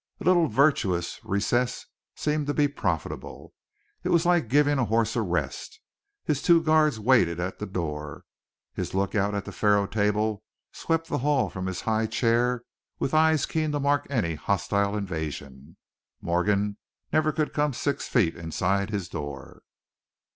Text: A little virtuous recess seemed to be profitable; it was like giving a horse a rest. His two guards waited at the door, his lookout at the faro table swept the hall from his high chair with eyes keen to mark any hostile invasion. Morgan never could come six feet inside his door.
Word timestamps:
A 0.19 0.23
little 0.23 0.47
virtuous 0.47 1.19
recess 1.23 1.85
seemed 2.15 2.47
to 2.47 2.55
be 2.55 2.67
profitable; 2.67 3.53
it 4.03 4.09
was 4.09 4.25
like 4.25 4.47
giving 4.47 4.79
a 4.79 4.85
horse 4.85 5.15
a 5.15 5.21
rest. 5.21 5.79
His 6.25 6.41
two 6.41 6.63
guards 6.63 6.99
waited 6.99 7.39
at 7.39 7.59
the 7.59 7.67
door, 7.67 8.23
his 8.73 8.95
lookout 8.95 9.35
at 9.35 9.45
the 9.45 9.51
faro 9.51 9.85
table 9.85 10.41
swept 10.71 11.07
the 11.07 11.19
hall 11.19 11.51
from 11.51 11.67
his 11.67 11.81
high 11.81 12.07
chair 12.07 12.63
with 12.97 13.13
eyes 13.13 13.45
keen 13.45 13.71
to 13.73 13.79
mark 13.79 14.07
any 14.09 14.33
hostile 14.33 14.97
invasion. 14.97 15.77
Morgan 16.19 16.77
never 17.13 17.31
could 17.31 17.53
come 17.53 17.71
six 17.71 18.07
feet 18.07 18.35
inside 18.35 18.89
his 18.89 19.07
door. 19.07 19.61